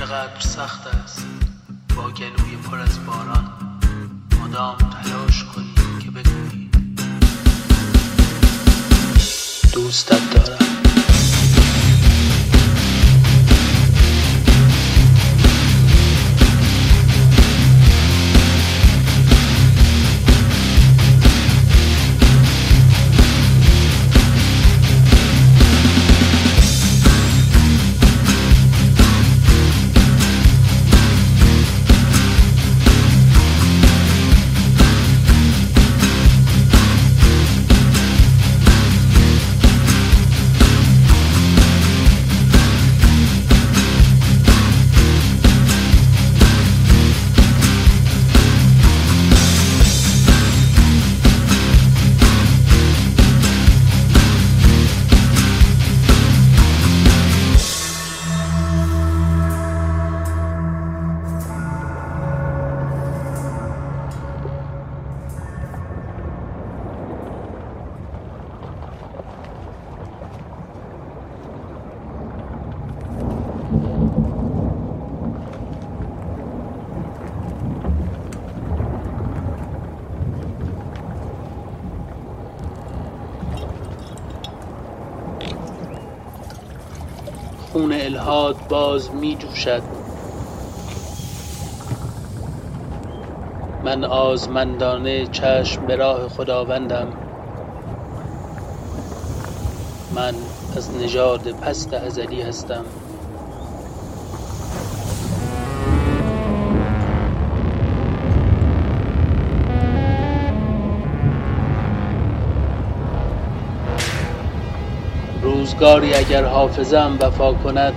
[0.00, 1.26] چقدر سخت است
[1.96, 3.52] با گلوی پر از باران
[4.40, 6.70] مدام تلاش کنی که بگویی.
[9.72, 10.79] دوستت دارم.
[87.72, 89.82] خون الهاد باز می جوشد
[93.84, 97.12] من آزمندانه چشم به راه خداوندم.
[100.14, 100.34] من
[100.76, 102.84] از نژاد پست ازلی هستم.
[115.80, 117.94] روزگاری اگر حافظم وفا کند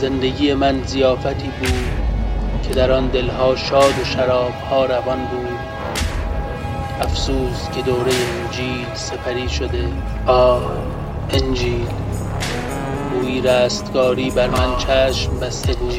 [0.00, 1.88] زندگی من ضیافتی بود
[2.62, 5.58] که در آن دلها شاد و شرابها روان بود.
[7.00, 9.84] افسوس که دوره انجیل سپری شده.
[10.26, 10.62] آه
[11.30, 11.86] انجیل
[13.12, 15.94] گویی رستگاری بر من چشم بسته بود.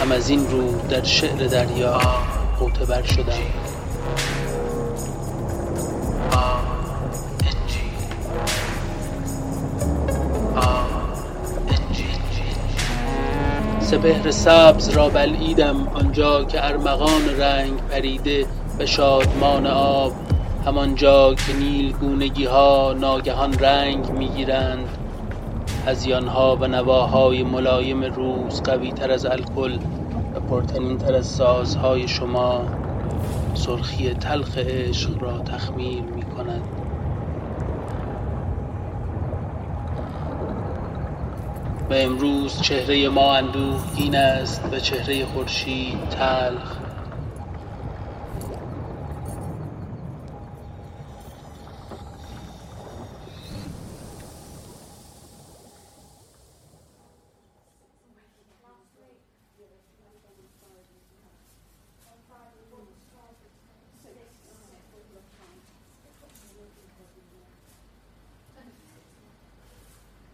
[0.00, 2.00] هم از این رو در شعر دریا
[2.60, 3.77] معتبر شدم.
[13.88, 18.46] سپهر سبز را بلعیدم آنجا که ارمغان رنگ پریده
[18.78, 20.12] به شادمان آب.
[20.66, 24.88] همانجا که نیلگونگی ها ناگهان رنگ می‌گیرند.
[25.86, 29.78] هذیانها و نواهای ملایم روز قوی تر از الکل
[30.34, 32.64] و پرطنین تر از سازهای شما
[33.54, 36.62] سرخی تلخ عشق را تخمیر می کند
[41.90, 46.76] و امروز چهره ما اندوهگین است و چهره خورشید تلخ.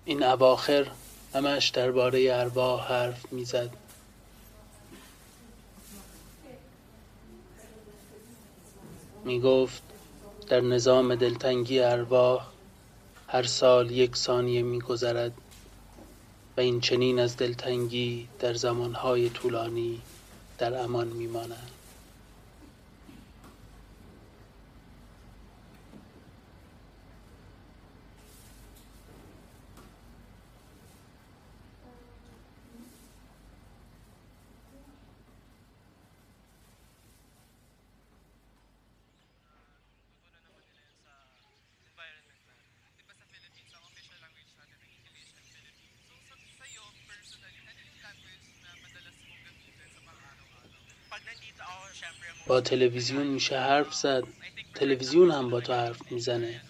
[0.06, 0.86] این اواخر
[1.34, 3.70] همش درباره ارواح حرف می‌زد.
[9.24, 9.82] می‌گفت
[10.48, 12.46] در نظام دلتنگی ارواح
[13.28, 15.32] هر سال یک ثانیه میگذرد
[16.56, 20.00] و این چنین از دلتنگی در زمانهای طولانی
[20.58, 21.70] در امان میمانند
[52.46, 54.22] با تلویزیون میشه حرف زد.
[54.74, 56.60] تلویزیون هم با تو حرف می‌زنه.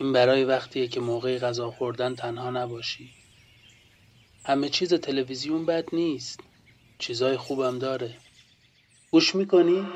[0.00, 3.10] این برای وقتیه که موقع غذا خوردن تنها نباشی.
[4.44, 6.40] همه چیز تلویزیون بد نیست.
[6.98, 8.14] چیزای خوبم داره.
[9.10, 9.86] گوش می‌کنی؟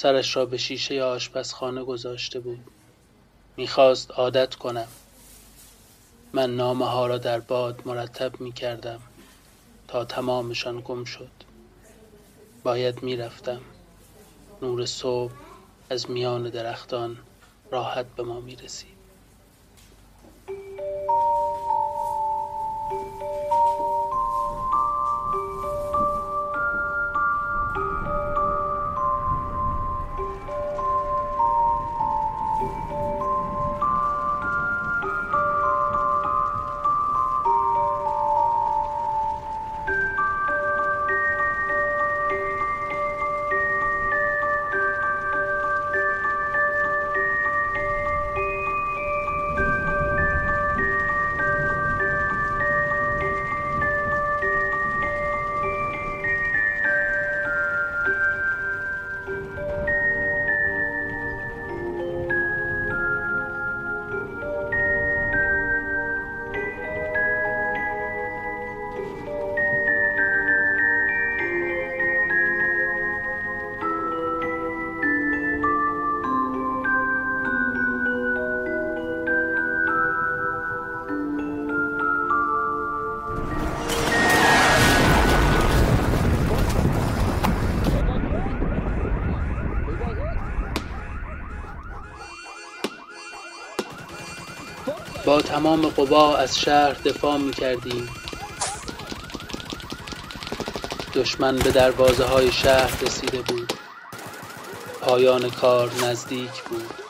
[0.00, 2.64] سرش را به شیشه آشپزخانه گذاشته بود.
[3.56, 4.88] می‌خواست عادت کنم.
[6.32, 9.00] من نامه ها را در باد مرتب می کردم
[9.88, 11.30] تا تمامشان گم شد.
[12.62, 13.60] باید می‌رفتم.
[14.62, 15.32] نور صبح
[15.90, 17.18] از میان درختان
[17.70, 18.99] راحت به ما می‌رسید.
[95.42, 98.08] تمام قوا از شهر دفاع می کردیم
[101.14, 103.72] دشمن به دروازه های شهر رسیده بود.
[105.00, 107.09] پایان کار نزدیک بود.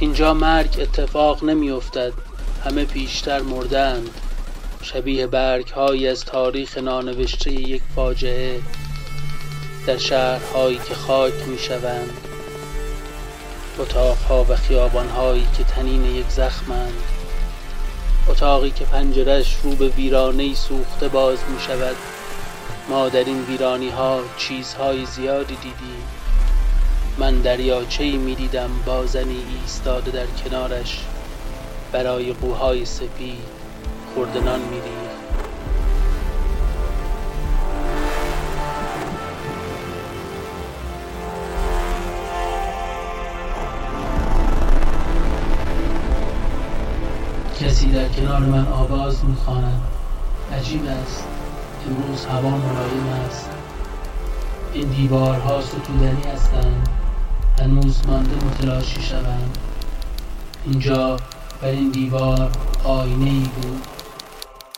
[0.00, 2.12] اینجا مرگ اتفاق نمیافتد.
[2.64, 4.10] همه پیشتر مردند.
[4.82, 8.60] شبیه برگهایی از تاریخ نانوشته یک فاجعه
[9.86, 12.10] در شهرهایی که خاک می‌شوند.
[13.78, 17.02] اتاقها و خیابانهایی که تنین یک زخمند.
[18.28, 21.96] اتاقی که پنجرش رو به ویرانه سوخته باز می شود
[22.88, 26.19] ما در این ویرانی ها چیزهای زیادی دیدیم.
[27.20, 31.04] من دریاچه می دیدم با زنی ایستاده در کنارش.
[31.92, 33.38] برای قوهای سپید
[34.14, 34.80] خوردنان می
[47.60, 49.82] کسی در کنار من آواز می‌خواند
[50.52, 51.24] عجیب است
[51.86, 53.50] امروز هوا ملایم است.
[54.72, 56.99] این دیوارها ستودنی هستند.
[57.60, 59.58] هنوز مانده متلاشی شوند
[60.66, 61.16] اینجا
[61.62, 62.50] بر این دیوار
[62.84, 63.86] آینه ای بود.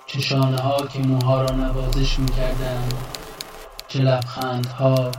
[0.06, 2.94] چه ها که موها را نوازش می کردند
[3.88, 5.10] چه لبخندها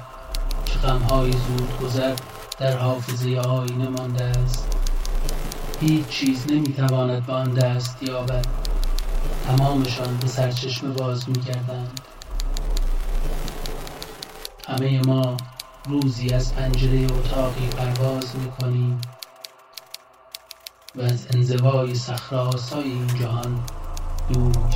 [0.65, 2.15] چه غمهای زود گذر
[2.59, 4.67] در حافظه آینه مانده است.
[5.81, 8.45] هیچ چیز نمی‌تواند به آن دست یابد.
[9.47, 12.01] تمامشان به سرچشمه باز می‌کردند.
[14.67, 15.37] همه ما
[15.85, 19.01] روزی از پنجره اتاقی پرواز می‌کنیم
[20.95, 23.59] و از انزوای صخره این جهان
[24.33, 24.72] دور